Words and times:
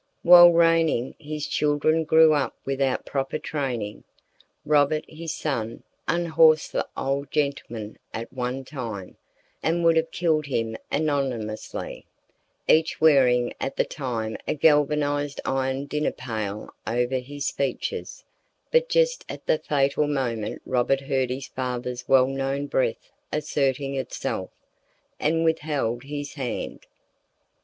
While 0.23 0.51
reigning, 0.51 1.13
his 1.19 1.45
children 1.45 2.05
grew 2.05 2.33
up 2.33 2.55
without 2.65 3.05
proper 3.05 3.37
training. 3.37 4.03
Robert, 4.65 5.05
his 5.07 5.31
son, 5.31 5.83
unhorsed 6.07 6.71
the 6.71 6.87
old 6.97 7.29
gentleman 7.29 7.99
at 8.11 8.33
one 8.33 8.65
time, 8.65 9.15
and 9.61 9.83
would 9.85 9.95
have 9.97 10.09
killed 10.09 10.47
him 10.47 10.75
anonymously, 10.91 12.07
each 12.67 12.99
wearing 12.99 13.53
at 13.61 13.75
the 13.75 13.85
time 13.85 14.37
a 14.47 14.55
galvanized 14.55 15.39
iron 15.45 15.85
dinner 15.85 16.11
pail 16.11 16.73
over 16.87 17.19
his 17.19 17.51
features, 17.51 18.23
but 18.71 18.89
just 18.89 19.23
at 19.29 19.45
the 19.45 19.59
fatal 19.59 20.07
moment 20.07 20.63
Robert 20.65 21.01
heard 21.01 21.29
his 21.29 21.45
father's 21.45 22.09
well 22.09 22.25
known 22.25 22.65
breath 22.65 23.11
asserting 23.31 23.93
itself, 23.93 24.49
and 25.19 25.43
withheld 25.45 26.05
his 26.05 26.33
hand. 26.33 26.87